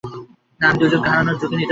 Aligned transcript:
না, 0.59 0.65
আমি 0.69 0.77
দুজনকে 0.81 1.09
হারানোর 1.09 1.35
ঝুঁকে 1.39 1.55
নিতে 1.55 1.59
পারি 1.59 1.63
না। 1.63 1.69